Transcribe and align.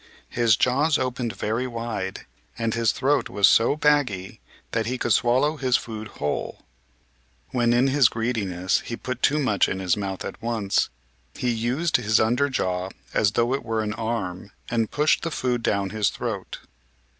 His 0.31 0.55
jaws 0.57 0.97
opened 0.97 1.35
very 1.35 1.67
wide, 1.67 2.25
and 2.57 2.73
his 2.73 2.91
throat 2.91 3.29
was 3.29 3.47
so 3.47 3.75
baggy 3.75 4.39
that 4.71 4.87
he 4.87 4.97
could 4.97 5.13
swallow 5.13 5.57
his 5.57 5.77
food 5.77 6.07
whole. 6.17 6.63
When, 7.51 7.71
in 7.71 7.85
his 7.89 8.09
greediness, 8.09 8.79
he 8.79 8.95
put 8.97 9.21
too 9.21 9.37
much 9.37 9.69
in 9.69 9.77
his 9.79 9.95
mouth 9.95 10.25
at 10.25 10.41
once, 10.41 10.89
he 11.35 11.51
used 11.51 11.97
his 11.97 12.19
under 12.19 12.49
jaw 12.49 12.89
as 13.13 13.33
though 13.33 13.53
it 13.53 13.63
were 13.63 13.83
an 13.83 13.93
arm 13.93 14.49
and 14.69 14.89
pushed 14.89 15.21
the 15.21 15.29
food 15.29 15.61
down 15.61 15.91
his 15.91 16.09
throat. 16.09 16.61